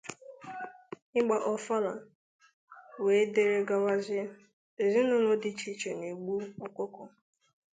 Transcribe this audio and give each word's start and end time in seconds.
ịgba 1.19 1.37
ofala 1.51 1.91
w.d.g 3.05 3.69
ezinaụlọ 4.83 5.31
dị 5.41 5.49
iche 5.53 5.67
iche 5.73 5.91
na-egbu 5.99 6.33
ọkụkọ 6.65 7.03